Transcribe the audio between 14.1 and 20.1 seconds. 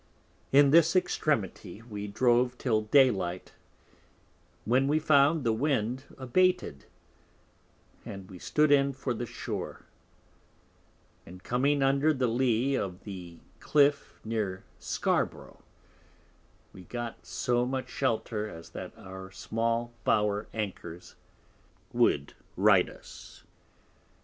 near Scarbro, we got so much Shelter, as that our small